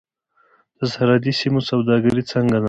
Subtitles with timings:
[0.77, 2.59] د سرحدي سیمو سوداګري څنګه ده؟